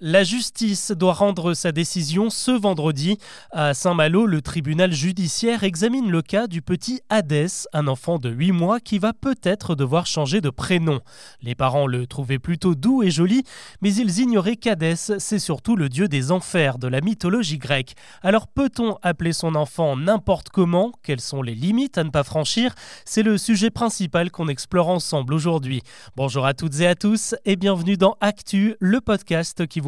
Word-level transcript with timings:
La 0.00 0.22
justice 0.22 0.92
doit 0.92 1.12
rendre 1.12 1.54
sa 1.54 1.72
décision 1.72 2.30
ce 2.30 2.52
vendredi. 2.52 3.18
À 3.50 3.74
Saint-Malo, 3.74 4.26
le 4.26 4.40
tribunal 4.40 4.92
judiciaire 4.92 5.64
examine 5.64 6.08
le 6.08 6.22
cas 6.22 6.46
du 6.46 6.62
petit 6.62 7.00
Hadès, 7.08 7.66
un 7.72 7.88
enfant 7.88 8.18
de 8.18 8.30
8 8.30 8.52
mois 8.52 8.78
qui 8.78 9.00
va 9.00 9.12
peut-être 9.12 9.74
devoir 9.74 10.06
changer 10.06 10.40
de 10.40 10.50
prénom. 10.50 11.00
Les 11.42 11.56
parents 11.56 11.88
le 11.88 12.06
trouvaient 12.06 12.38
plutôt 12.38 12.76
doux 12.76 13.02
et 13.02 13.10
joli, 13.10 13.42
mais 13.82 13.92
ils 13.92 14.20
ignoraient 14.20 14.54
qu'Hadès, 14.54 15.18
c'est 15.18 15.40
surtout 15.40 15.74
le 15.74 15.88
dieu 15.88 16.06
des 16.06 16.30
enfers 16.30 16.78
de 16.78 16.86
la 16.86 17.00
mythologie 17.00 17.58
grecque. 17.58 17.96
Alors 18.22 18.46
peut-on 18.46 18.98
appeler 19.02 19.32
son 19.32 19.56
enfant 19.56 19.96
n'importe 19.96 20.50
comment? 20.50 20.92
Quelles 21.02 21.20
sont 21.20 21.42
les 21.42 21.56
limites 21.56 21.98
à 21.98 22.04
ne 22.04 22.10
pas 22.10 22.22
franchir? 22.22 22.72
C'est 23.04 23.24
le 23.24 23.36
sujet 23.36 23.70
principal 23.70 24.30
qu'on 24.30 24.46
explore 24.46 24.90
ensemble 24.90 25.34
aujourd'hui. 25.34 25.82
Bonjour 26.14 26.46
à 26.46 26.54
toutes 26.54 26.78
et 26.78 26.86
à 26.86 26.94
tous 26.94 27.34
et 27.44 27.56
bienvenue 27.56 27.96
dans 27.96 28.16
Actu, 28.20 28.76
le 28.78 29.00
podcast 29.00 29.66
qui 29.66 29.80
vous 29.80 29.87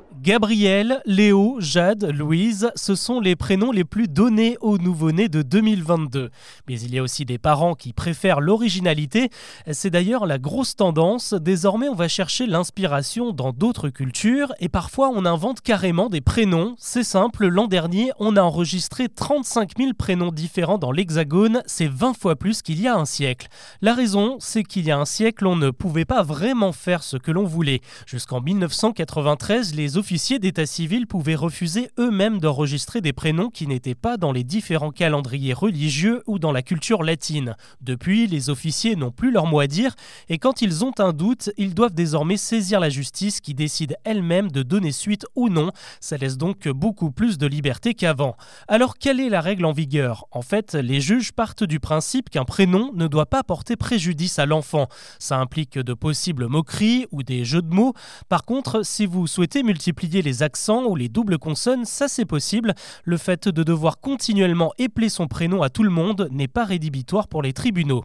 Gabriel, 0.19 1.01
Léo, 1.05 1.55
Jade, 1.59 2.03
Louise, 2.03 2.69
ce 2.75 2.95
sont 2.95 3.21
les 3.21 3.37
prénoms 3.37 3.71
les 3.71 3.85
plus 3.85 4.07
donnés 4.07 4.57
aux 4.59 4.77
nouveau-nés 4.77 5.29
de 5.29 5.41
2022. 5.41 6.29
Mais 6.67 6.79
il 6.79 6.93
y 6.93 6.99
a 6.99 7.01
aussi 7.01 7.25
des 7.25 7.37
parents 7.37 7.75
qui 7.75 7.93
préfèrent 7.93 8.41
l'originalité. 8.41 9.29
C'est 9.71 9.89
d'ailleurs 9.89 10.25
la 10.25 10.37
grosse 10.37 10.75
tendance. 10.75 11.33
Désormais, 11.33 11.87
on 11.87 11.95
va 11.95 12.09
chercher 12.09 12.45
l'inspiration 12.45 13.31
dans 13.31 13.51
d'autres 13.51 13.89
cultures 13.89 14.53
et 14.59 14.69
parfois 14.69 15.09
on 15.09 15.25
invente 15.25 15.61
carrément 15.61 16.09
des 16.09 16.21
prénoms. 16.21 16.75
C'est 16.77 17.05
simple, 17.05 17.47
l'an 17.47 17.67
dernier, 17.67 18.11
on 18.19 18.35
a 18.35 18.41
enregistré 18.41 19.07
35 19.07 19.77
000 19.77 19.93
prénoms 19.97 20.31
différents 20.31 20.77
dans 20.77 20.91
l'Hexagone. 20.91 21.63
C'est 21.65 21.89
20 21.89 22.13
fois 22.19 22.35
plus 22.35 22.61
qu'il 22.61 22.81
y 22.81 22.87
a 22.87 22.95
un 22.95 23.05
siècle. 23.05 23.47
La 23.81 23.93
raison, 23.93 24.35
c'est 24.39 24.63
qu'il 24.63 24.85
y 24.85 24.91
a 24.91 24.99
un 24.99 25.05
siècle, 25.05 25.47
on 25.47 25.55
ne 25.55 25.71
pouvait 25.71 26.05
pas 26.05 26.21
vraiment 26.21 26.73
faire 26.73 27.01
ce 27.01 27.15
que 27.15 27.31
l'on 27.31 27.45
voulait. 27.45 27.81
Jusqu'en 28.05 28.41
1993, 28.41 29.73
les 29.73 29.97
officiers 30.01 30.39
d'état 30.39 30.65
civil 30.65 31.05
pouvaient 31.05 31.35
refuser 31.35 31.91
eux-mêmes 31.99 32.39
d'enregistrer 32.39 33.01
des 33.01 33.13
prénoms 33.13 33.51
qui 33.51 33.67
n'étaient 33.67 33.93
pas 33.93 34.17
dans 34.17 34.31
les 34.31 34.43
différents 34.43 34.89
calendriers 34.89 35.53
religieux 35.53 36.23
ou 36.25 36.39
dans 36.39 36.51
la 36.51 36.63
culture 36.63 37.03
latine. 37.03 37.55
Depuis, 37.81 38.25
les 38.25 38.49
officiers 38.49 38.95
n'ont 38.95 39.11
plus 39.11 39.29
leur 39.29 39.45
mot 39.45 39.59
à 39.59 39.67
dire 39.67 39.93
et 40.27 40.39
quand 40.39 40.63
ils 40.63 40.83
ont 40.83 40.93
un 40.97 41.13
doute, 41.13 41.51
ils 41.57 41.75
doivent 41.75 41.93
désormais 41.93 42.37
saisir 42.37 42.79
la 42.79 42.89
justice 42.89 43.41
qui 43.41 43.53
décide 43.53 43.95
elle-même 44.03 44.49
de 44.49 44.63
donner 44.63 44.91
suite 44.91 45.27
ou 45.35 45.49
non. 45.49 45.69
Ça 45.99 46.17
laisse 46.17 46.35
donc 46.35 46.67
beaucoup 46.67 47.11
plus 47.11 47.37
de 47.37 47.45
liberté 47.45 47.93
qu'avant. 47.93 48.35
Alors 48.67 48.97
quelle 48.97 49.19
est 49.19 49.29
la 49.29 49.39
règle 49.39 49.65
en 49.65 49.71
vigueur? 49.71 50.25
En 50.31 50.41
fait, 50.41 50.73
les 50.73 50.99
juges 50.99 51.31
partent 51.31 51.63
du 51.63 51.79
principe 51.79 52.31
qu'un 52.31 52.45
prénom 52.45 52.91
ne 52.95 53.05
doit 53.05 53.27
pas 53.27 53.43
porter 53.43 53.75
préjudice 53.75 54.39
à 54.39 54.47
l'enfant. 54.47 54.87
Ça 55.19 55.37
implique 55.37 55.77
de 55.77 55.93
possibles 55.93 56.47
moqueries 56.47 57.05
ou 57.11 57.21
des 57.21 57.45
jeux 57.45 57.61
de 57.61 57.71
mots. 57.71 57.93
Par 58.29 58.45
contre, 58.45 58.83
si 58.83 59.05
vous 59.05 59.27
souhaitez 59.27 59.61
multiplier 59.61 59.90
les 60.21 60.43
accents 60.43 60.85
ou 60.85 60.95
les 60.95 61.09
doubles 61.09 61.37
consonnes, 61.37 61.85
ça 61.85 62.07
c'est 62.07 62.25
possible. 62.25 62.73
Le 63.03 63.17
fait 63.17 63.47
de 63.47 63.63
devoir 63.63 63.99
continuellement 63.99 64.71
épeler 64.77 65.09
son 65.09 65.27
prénom 65.27 65.61
à 65.61 65.69
tout 65.69 65.83
le 65.83 65.89
monde 65.89 66.27
n'est 66.31 66.47
pas 66.47 66.65
rédhibitoire 66.65 67.27
pour 67.27 67.41
les 67.41 67.53
tribunaux. 67.53 68.03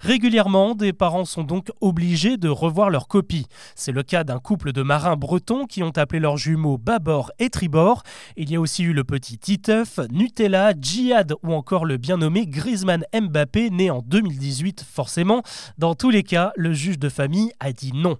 Régulièrement, 0.00 0.74
des 0.74 0.92
parents 0.92 1.24
sont 1.24 1.44
donc 1.44 1.70
obligés 1.80 2.36
de 2.36 2.48
revoir 2.48 2.90
leur 2.90 3.08
copie. 3.08 3.46
C'est 3.74 3.92
le 3.92 4.02
cas 4.02 4.24
d'un 4.24 4.38
couple 4.38 4.72
de 4.72 4.82
marins 4.82 5.16
bretons 5.16 5.66
qui 5.66 5.82
ont 5.82 5.96
appelé 5.96 6.20
leurs 6.20 6.36
jumeaux 6.36 6.78
Babord 6.78 7.32
et 7.38 7.50
Tribord. 7.50 8.02
Il 8.36 8.50
y 8.50 8.56
a 8.56 8.60
aussi 8.60 8.84
eu 8.84 8.92
le 8.92 9.04
petit 9.04 9.38
Titeuf, 9.38 9.98
Nutella, 10.10 10.72
Djihad 10.78 11.34
ou 11.42 11.52
encore 11.54 11.84
le 11.84 11.96
bien 11.96 12.18
nommé 12.18 12.46
Griezmann 12.46 13.04
Mbappé, 13.14 13.70
né 13.70 13.90
en 13.90 14.02
2018 14.02 14.84
forcément. 14.88 15.42
Dans 15.78 15.94
tous 15.94 16.10
les 16.10 16.22
cas, 16.22 16.52
le 16.56 16.72
juge 16.72 16.98
de 16.98 17.08
famille 17.08 17.52
a 17.60 17.72
dit 17.72 17.92
non. 17.94 18.18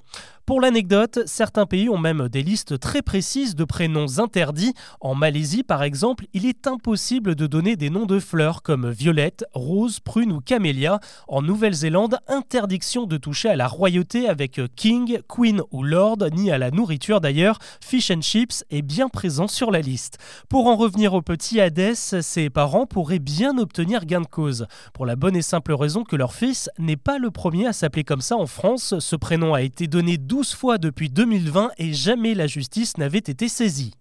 Pour 0.49 0.63
l'anecdote, 0.63 1.19
certains 1.27 1.67
pays 1.67 1.91
ont 1.91 1.99
même 1.99 2.31
des 2.31 2.43
listes 2.43 2.81
très 2.81 3.03
précises 3.03 3.55
de 3.55 3.65
prénoms 3.65 4.19
interdits. 4.19 4.73
En 4.99 5.15
Malaisie, 5.15 5.63
par 5.63 5.83
exemple, 5.83 6.25
il 6.33 6.47
est 6.47 6.67
impossible 6.67 7.35
de 7.35 7.47
donner 7.47 7.77
des 7.77 7.91
noms 7.91 8.07
de 8.07 8.19
fleurs 8.19 8.63
comme 8.63 8.89
violette, 8.89 9.45
rose, 9.53 10.01
prune 10.01 10.33
ou 10.33 10.41
camélia. 10.41 11.01
En 11.29 11.43
Nouvelle-Zélande, 11.43 12.17
interdiction 12.29 13.05
de 13.05 13.19
toucher 13.19 13.51
à 13.51 13.57
la 13.57 13.69
royauté 13.69 14.27
avec 14.27 14.59
king, 14.75 15.19
queen 15.29 15.61
ou 15.71 15.83
lord, 15.83 16.17
ni 16.33 16.51
à 16.51 16.57
la 16.57 16.71
nourriture 16.71 17.21
d'ailleurs. 17.21 17.59
Fish 17.83 18.11
and 18.11 18.23
chips 18.23 18.65
est 18.71 18.81
bien 18.81 19.11
présent 19.11 19.49
sur 19.49 19.71
la 19.71 19.83
liste. 19.83 20.17
Pour 20.49 20.67
en 20.67 20.77
revenir 20.77 21.13
au 21.13 21.21
petit 21.21 21.61
Hadès, 21.61 21.95
ses 21.95 22.49
parents 22.49 22.87
pourraient 22.87 23.19
bien 23.19 23.59
obtenir 23.59 24.07
gain 24.07 24.23
de 24.23 24.27
cause. 24.27 24.67
Pour 24.95 25.05
la 25.05 25.15
bonne 25.15 25.37
et 25.37 25.43
simple 25.43 25.75
raison 25.75 26.05
que 26.05 26.17
leur 26.17 26.33
fils 26.33 26.71
n'est 26.79 26.97
pas 26.97 27.19
le 27.19 27.31
premier 27.31 27.67
à 27.67 27.75
s'appeler 27.75 28.05
comme 28.05 28.23
ça 28.23 28.39
en 28.39 28.47
France. 28.47 28.99
Ce 28.99 29.15
prénom 29.15 29.53
a 29.53 29.61
été 29.61 29.87
donné 29.89 30.17
12 30.17 30.38
fois 30.45 30.79
depuis 30.79 31.09
2020 31.09 31.71
et 31.79 31.93
jamais 31.93 32.35
la 32.35 32.47
justice 32.47 32.97
n'avait 32.99 33.19
été 33.19 33.49
saisie. 33.49 33.93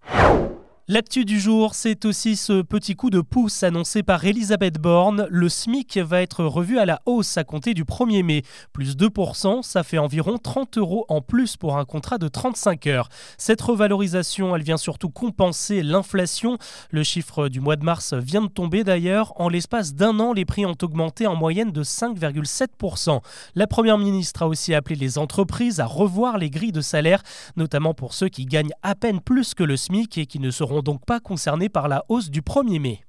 L'actu 0.90 1.26
du 1.26 1.38
jour, 1.38 1.76
c'est 1.76 2.06
aussi 2.06 2.38
ce 2.38 2.62
petit 2.62 2.96
coup 2.96 3.10
de 3.10 3.20
pouce 3.20 3.62
annoncé 3.62 4.04
par 4.04 4.24
Elisabeth 4.24 4.80
Borne. 4.80 5.28
Le 5.30 5.50
SMIC 5.50 5.98
va 5.98 6.22
être 6.22 6.46
revu 6.46 6.80
à 6.80 6.86
la 6.86 7.02
hausse 7.06 7.36
à 7.36 7.44
compter 7.44 7.74
du 7.74 7.84
1er 7.84 8.24
mai. 8.24 8.44
Plus 8.72 8.96
2%, 8.96 9.64
ça 9.64 9.84
fait 9.84 9.98
environ 9.98 10.38
30 10.38 10.78
euros 10.78 11.06
en 11.10 11.20
plus 11.20 11.58
pour 11.58 11.78
un 11.78 11.84
contrat 11.84 12.18
de 12.18 12.30
35 12.30 12.88
heures. 12.88 13.10
Cette 13.38 13.60
revalorisation, 13.60 14.56
elle 14.56 14.64
vient 14.64 14.78
surtout 14.78 15.10
compenser 15.10 15.84
l'inflation. 15.84 16.58
Le 16.90 17.04
chiffre 17.04 17.50
du 17.50 17.60
mois 17.60 17.76
de 17.76 17.84
mars 17.84 18.14
vient 18.14 18.44
de 18.44 18.48
tomber 18.48 18.86
d'ailleurs. 18.86 19.34
En 19.42 19.50
l'espace 19.50 19.94
d'un 19.94 20.22
an, 20.22 20.32
les 20.32 20.46
prix 20.46 20.66
ont 20.66 20.78
augmenté 20.82 21.28
en 21.28 21.36
moyenne 21.36 21.74
de 21.74 21.84
5,7%. 21.84 23.20
La 23.56 23.68
Première 23.68 23.98
ministre 23.98 24.44
a 24.44 24.48
aussi 24.48 24.74
appelé 24.74 24.96
les 24.96 25.18
entreprises 25.18 25.82
à 25.82 25.86
revoir 25.86 26.38
les 26.38 26.50
grilles 26.50 26.72
de 26.72 26.80
salaire, 26.80 27.24
notamment 27.58 27.94
pour 27.94 28.14
ceux 28.14 28.30
qui 28.30 28.46
gagnent 28.46 28.74
à 28.84 28.96
peine 28.96 29.20
plus 29.20 29.54
que 29.54 29.66
le 29.66 29.76
SMIC 29.76 30.18
et 30.18 30.26
qui 30.26 30.40
ne 30.40 30.50
seront 30.50 30.77
donc 30.82 31.06
pas 31.06 31.20
concernés 31.20 31.70
par 31.70 31.88
la 31.88 32.06
hausse 32.10 32.30
du 32.30 32.42
1er 32.42 32.80
mai. 32.80 33.00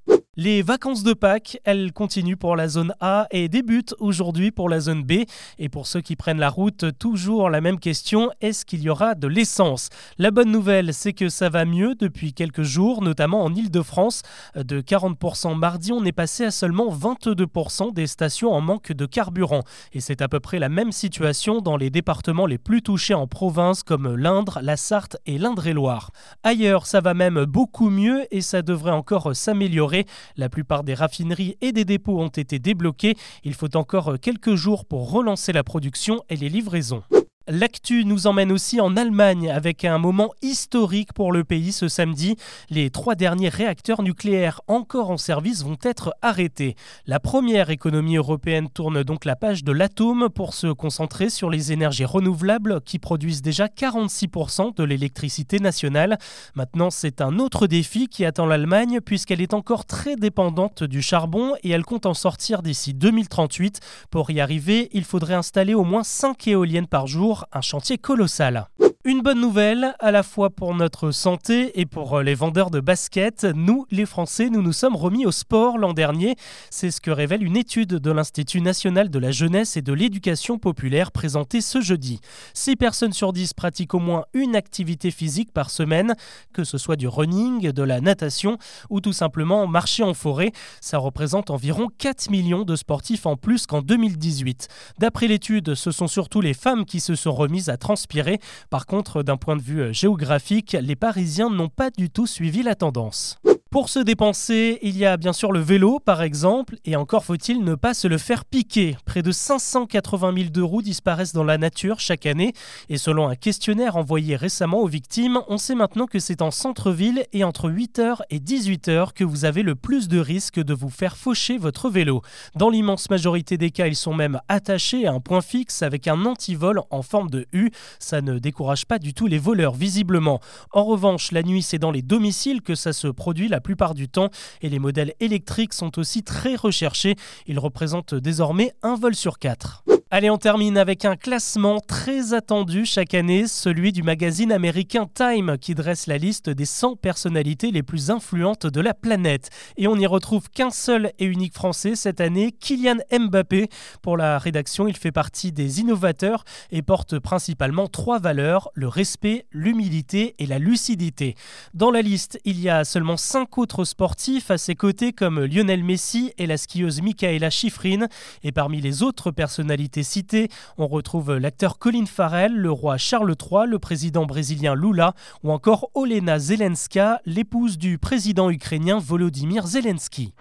Les 0.40 0.62
vacances 0.62 1.02
de 1.02 1.14
Pâques, 1.14 1.58
elles 1.64 1.92
continuent 1.92 2.36
pour 2.36 2.54
la 2.54 2.68
zone 2.68 2.94
A 3.00 3.26
et 3.32 3.48
débutent 3.48 3.96
aujourd'hui 3.98 4.52
pour 4.52 4.68
la 4.68 4.78
zone 4.78 5.02
B. 5.02 5.24
Et 5.58 5.68
pour 5.68 5.88
ceux 5.88 6.00
qui 6.00 6.14
prennent 6.14 6.38
la 6.38 6.48
route, 6.48 6.96
toujours 6.96 7.50
la 7.50 7.60
même 7.60 7.80
question, 7.80 8.30
est-ce 8.40 8.64
qu'il 8.64 8.80
y 8.80 8.88
aura 8.88 9.16
de 9.16 9.26
l'essence? 9.26 9.88
La 10.16 10.30
bonne 10.30 10.52
nouvelle, 10.52 10.94
c'est 10.94 11.12
que 11.12 11.28
ça 11.28 11.48
va 11.48 11.64
mieux 11.64 11.96
depuis 11.96 12.34
quelques 12.34 12.62
jours, 12.62 13.02
notamment 13.02 13.42
en 13.42 13.52
Ile-de-France. 13.52 14.22
De 14.54 14.80
40% 14.80 15.58
mardi, 15.58 15.90
on 15.90 16.04
est 16.04 16.12
passé 16.12 16.44
à 16.44 16.52
seulement 16.52 16.88
22% 16.88 17.92
des 17.92 18.06
stations 18.06 18.52
en 18.52 18.60
manque 18.60 18.92
de 18.92 19.06
carburant. 19.06 19.64
Et 19.92 19.98
c'est 19.98 20.22
à 20.22 20.28
peu 20.28 20.38
près 20.38 20.60
la 20.60 20.68
même 20.68 20.92
situation 20.92 21.60
dans 21.60 21.76
les 21.76 21.90
départements 21.90 22.46
les 22.46 22.58
plus 22.58 22.82
touchés 22.82 23.14
en 23.14 23.26
province 23.26 23.82
comme 23.82 24.14
l'Indre, 24.14 24.60
la 24.62 24.76
Sarthe 24.76 25.16
et 25.26 25.36
l'Indre-et-Loire. 25.36 26.12
Ailleurs, 26.44 26.86
ça 26.86 27.00
va 27.00 27.12
même 27.12 27.44
beaucoup 27.44 27.90
mieux 27.90 28.24
et 28.30 28.40
ça 28.40 28.62
devrait 28.62 28.92
encore 28.92 29.34
s'améliorer. 29.34 30.06
La 30.36 30.48
plupart 30.48 30.84
des 30.84 30.94
raffineries 30.94 31.56
et 31.60 31.72
des 31.72 31.84
dépôts 31.84 32.20
ont 32.20 32.28
été 32.28 32.58
débloqués. 32.58 33.16
Il 33.44 33.54
faut 33.54 33.76
encore 33.76 34.18
quelques 34.20 34.54
jours 34.54 34.84
pour 34.84 35.10
relancer 35.10 35.52
la 35.52 35.64
production 35.64 36.22
et 36.28 36.36
les 36.36 36.48
livraisons. 36.48 37.02
L'actu 37.50 38.04
nous 38.04 38.26
emmène 38.26 38.52
aussi 38.52 38.78
en 38.78 38.94
Allemagne 38.94 39.50
avec 39.50 39.86
un 39.86 39.96
moment 39.96 40.32
historique 40.42 41.14
pour 41.14 41.32
le 41.32 41.44
pays 41.44 41.72
ce 41.72 41.88
samedi. 41.88 42.36
Les 42.68 42.90
trois 42.90 43.14
derniers 43.14 43.48
réacteurs 43.48 44.02
nucléaires 44.02 44.60
encore 44.68 45.10
en 45.10 45.16
service 45.16 45.64
vont 45.64 45.78
être 45.82 46.12
arrêtés. 46.20 46.76
La 47.06 47.20
première 47.20 47.70
économie 47.70 48.16
européenne 48.16 48.68
tourne 48.68 49.02
donc 49.02 49.24
la 49.24 49.34
page 49.34 49.64
de 49.64 49.72
l'atome 49.72 50.28
pour 50.28 50.52
se 50.52 50.66
concentrer 50.66 51.30
sur 51.30 51.48
les 51.48 51.72
énergies 51.72 52.04
renouvelables 52.04 52.82
qui 52.82 52.98
produisent 52.98 53.40
déjà 53.40 53.68
46% 53.68 54.76
de 54.76 54.84
l'électricité 54.84 55.58
nationale. 55.58 56.18
Maintenant, 56.54 56.90
c'est 56.90 57.22
un 57.22 57.38
autre 57.38 57.66
défi 57.66 58.08
qui 58.08 58.26
attend 58.26 58.44
l'Allemagne 58.44 59.00
puisqu'elle 59.00 59.40
est 59.40 59.54
encore 59.54 59.86
très 59.86 60.16
dépendante 60.16 60.84
du 60.84 61.00
charbon 61.00 61.54
et 61.62 61.70
elle 61.70 61.86
compte 61.86 62.04
en 62.04 62.12
sortir 62.12 62.60
d'ici 62.60 62.92
2038. 62.92 63.80
Pour 64.10 64.30
y 64.30 64.38
arriver, 64.38 64.90
il 64.92 65.04
faudrait 65.04 65.32
installer 65.32 65.72
au 65.72 65.84
moins 65.84 66.04
5 66.04 66.46
éoliennes 66.48 66.86
par 66.86 67.06
jour 67.06 67.37
un 67.52 67.60
chantier 67.60 67.98
colossal. 67.98 68.68
Une 69.08 69.22
bonne 69.22 69.40
nouvelle, 69.40 69.94
à 70.00 70.10
la 70.10 70.22
fois 70.22 70.50
pour 70.50 70.74
notre 70.74 71.12
santé 71.12 71.80
et 71.80 71.86
pour 71.86 72.18
euh, 72.18 72.22
les 72.22 72.34
vendeurs 72.34 72.70
de 72.70 72.78
baskets. 72.78 73.46
Nous, 73.54 73.86
les 73.90 74.04
Français, 74.04 74.50
nous 74.50 74.60
nous 74.60 74.74
sommes 74.74 74.96
remis 74.96 75.24
au 75.24 75.32
sport 75.32 75.78
l'an 75.78 75.94
dernier. 75.94 76.36
C'est 76.68 76.90
ce 76.90 77.00
que 77.00 77.10
révèle 77.10 77.42
une 77.42 77.56
étude 77.56 77.88
de 77.88 78.10
l'Institut 78.10 78.60
national 78.60 79.08
de 79.08 79.18
la 79.18 79.30
jeunesse 79.30 79.78
et 79.78 79.80
de 79.80 79.94
l'éducation 79.94 80.58
populaire 80.58 81.10
présentée 81.10 81.62
ce 81.62 81.80
jeudi. 81.80 82.20
6 82.52 82.76
personnes 82.76 83.14
sur 83.14 83.32
10 83.32 83.54
pratiquent 83.54 83.94
au 83.94 83.98
moins 83.98 84.26
une 84.34 84.54
activité 84.54 85.10
physique 85.10 85.54
par 85.54 85.70
semaine, 85.70 86.14
que 86.52 86.64
ce 86.64 86.76
soit 86.76 86.96
du 86.96 87.08
running, 87.08 87.72
de 87.72 87.82
la 87.82 88.02
natation 88.02 88.58
ou 88.90 89.00
tout 89.00 89.14
simplement 89.14 89.66
marcher 89.66 90.02
en 90.02 90.12
forêt. 90.12 90.52
Ça 90.82 90.98
représente 90.98 91.48
environ 91.48 91.88
4 91.96 92.28
millions 92.28 92.64
de 92.64 92.76
sportifs 92.76 93.24
en 93.24 93.36
plus 93.36 93.66
qu'en 93.66 93.80
2018. 93.80 94.68
D'après 94.98 95.28
l'étude, 95.28 95.74
ce 95.74 95.92
sont 95.92 96.08
surtout 96.08 96.42
les 96.42 96.52
femmes 96.52 96.84
qui 96.84 97.00
se 97.00 97.14
sont 97.14 97.32
remises 97.32 97.70
à 97.70 97.78
transpirer. 97.78 98.38
Par 98.68 98.84
contre, 98.84 98.97
d'un 99.22 99.36
point 99.36 99.56
de 99.56 99.62
vue 99.62 99.80
euh, 99.80 99.92
géographique, 99.92 100.76
les 100.80 100.96
Parisiens 100.96 101.50
n'ont 101.50 101.68
pas 101.68 101.90
du 101.90 102.10
tout 102.10 102.26
suivi 102.26 102.62
la 102.62 102.74
tendance. 102.74 103.38
Pour 103.70 103.90
se 103.90 103.98
dépenser, 103.98 104.78
il 104.80 104.96
y 104.96 105.04
a 105.04 105.18
bien 105.18 105.34
sûr 105.34 105.52
le 105.52 105.60
vélo 105.60 105.98
par 106.00 106.22
exemple, 106.22 106.76
et 106.86 106.96
encore 106.96 107.26
faut-il 107.26 107.62
ne 107.62 107.74
pas 107.74 107.92
se 107.92 108.08
le 108.08 108.16
faire 108.16 108.46
piquer. 108.46 108.96
Près 109.04 109.20
de 109.20 109.30
580 109.30 110.32
000 110.34 110.48
de 110.48 110.62
roues 110.62 110.80
disparaissent 110.80 111.34
dans 111.34 111.44
la 111.44 111.58
nature 111.58 112.00
chaque 112.00 112.24
année, 112.24 112.54
et 112.88 112.96
selon 112.96 113.28
un 113.28 113.34
questionnaire 113.34 113.96
envoyé 113.96 114.36
récemment 114.36 114.80
aux 114.80 114.86
victimes, 114.86 115.40
on 115.48 115.58
sait 115.58 115.74
maintenant 115.74 116.06
que 116.06 116.18
c'est 116.18 116.40
en 116.40 116.50
centre-ville 116.50 117.26
et 117.34 117.44
entre 117.44 117.68
8h 117.68 118.20
et 118.30 118.38
18h 118.38 119.12
que 119.12 119.22
vous 119.22 119.44
avez 119.44 119.62
le 119.62 119.74
plus 119.74 120.08
de 120.08 120.18
risques 120.18 120.64
de 120.64 120.72
vous 120.72 120.88
faire 120.88 121.18
faucher 121.18 121.58
votre 121.58 121.90
vélo. 121.90 122.22
Dans 122.54 122.70
l'immense 122.70 123.10
majorité 123.10 123.58
des 123.58 123.70
cas, 123.70 123.86
ils 123.86 123.96
sont 123.96 124.14
même 124.14 124.40
attachés 124.48 125.06
à 125.06 125.12
un 125.12 125.20
point 125.20 125.42
fixe 125.42 125.82
avec 125.82 126.08
un 126.08 126.24
antivol 126.24 126.80
en 126.88 127.02
forme 127.02 127.28
de 127.28 127.46
U. 127.52 127.70
Ça 127.98 128.22
ne 128.22 128.38
décourage 128.38 128.86
pas 128.86 128.98
du 128.98 129.12
tout 129.12 129.26
les 129.26 129.38
voleurs 129.38 129.74
visiblement. 129.74 130.40
En 130.72 130.84
revanche, 130.84 131.32
la 131.32 131.42
nuit, 131.42 131.60
c'est 131.62 131.78
dans 131.78 131.90
les 131.90 132.00
domiciles 132.00 132.62
que 132.62 132.74
ça 132.74 132.94
se 132.94 133.08
produit 133.08 133.48
plupart 133.60 133.94
du 133.94 134.08
temps 134.08 134.30
et 134.62 134.68
les 134.68 134.78
modèles 134.78 135.14
électriques 135.20 135.74
sont 135.74 135.98
aussi 135.98 136.22
très 136.22 136.56
recherchés. 136.56 137.16
Ils 137.46 137.58
représentent 137.58 138.14
désormais 138.14 138.72
un 138.82 138.96
vol 138.96 139.14
sur 139.14 139.38
quatre. 139.38 139.84
Allez, 140.10 140.30
on 140.30 140.38
termine 140.38 140.78
avec 140.78 141.04
un 141.04 141.16
classement 141.16 141.80
très 141.80 142.32
attendu 142.32 142.86
chaque 142.86 143.12
année, 143.12 143.46
celui 143.46 143.92
du 143.92 144.02
magazine 144.02 144.52
américain 144.52 145.06
Time, 145.12 145.58
qui 145.58 145.74
dresse 145.74 146.06
la 146.06 146.16
liste 146.16 146.48
des 146.48 146.64
100 146.64 146.96
personnalités 146.96 147.70
les 147.70 147.82
plus 147.82 148.10
influentes 148.10 148.66
de 148.66 148.80
la 148.80 148.94
planète. 148.94 149.50
Et 149.76 149.86
on 149.86 149.96
n'y 149.96 150.06
retrouve 150.06 150.48
qu'un 150.48 150.70
seul 150.70 151.12
et 151.18 151.26
unique 151.26 151.52
Français 151.52 151.94
cette 151.94 152.22
année, 152.22 152.52
Kylian 152.52 152.96
Mbappé. 153.12 153.68
Pour 154.00 154.16
la 154.16 154.38
rédaction, 154.38 154.88
il 154.88 154.96
fait 154.96 155.12
partie 155.12 155.52
des 155.52 155.80
innovateurs 155.80 156.44
et 156.70 156.80
porte 156.80 157.18
principalement 157.18 157.86
trois 157.86 158.18
valeurs, 158.18 158.70
le 158.72 158.88
respect, 158.88 159.44
l'humilité 159.52 160.34
et 160.38 160.46
la 160.46 160.58
lucidité. 160.58 161.34
Dans 161.74 161.90
la 161.90 162.00
liste, 162.00 162.40
il 162.46 162.58
y 162.58 162.70
a 162.70 162.86
seulement 162.86 163.18
cinq 163.18 163.58
autres 163.58 163.84
sportifs 163.84 164.50
à 164.50 164.56
ses 164.56 164.74
côtés 164.74 165.12
comme 165.12 165.44
Lionel 165.44 165.84
Messi 165.84 166.32
et 166.38 166.46
la 166.46 166.56
skieuse 166.56 167.02
Michaela 167.02 167.50
Schifrin. 167.50 168.06
Et 168.42 168.52
parmi 168.52 168.80
les 168.80 169.02
autres 169.02 169.30
personnalités 169.32 169.97
cités, 170.02 170.48
on 170.76 170.86
retrouve 170.86 171.36
l'acteur 171.36 171.78
Colin 171.78 172.06
Farrell, 172.06 172.54
le 172.54 172.70
roi 172.70 172.96
Charles 172.96 173.34
III, 173.40 173.66
le 173.66 173.78
président 173.78 174.26
brésilien 174.26 174.74
Lula 174.74 175.14
ou 175.42 175.52
encore 175.52 175.90
Olena 175.94 176.38
Zelenska, 176.38 177.20
l'épouse 177.26 177.78
du 177.78 177.98
président 177.98 178.50
ukrainien 178.50 178.98
Volodymyr 178.98 179.66
Zelensky. 179.66 180.34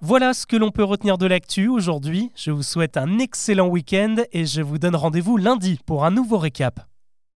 Voilà 0.00 0.34
ce 0.34 0.46
que 0.46 0.56
l'on 0.56 0.70
peut 0.70 0.84
retenir 0.84 1.16
de 1.16 1.26
l'actu 1.26 1.68
aujourd'hui. 1.68 2.30
Je 2.34 2.50
vous 2.50 2.62
souhaite 2.62 2.96
un 2.96 3.18
excellent 3.18 3.68
week-end 3.68 4.16
et 4.32 4.44
je 4.44 4.60
vous 4.60 4.78
donne 4.78 4.96
rendez-vous 4.96 5.36
lundi 5.38 5.80
pour 5.86 6.04
un 6.04 6.10
nouveau 6.10 6.36
récap. 6.36 6.86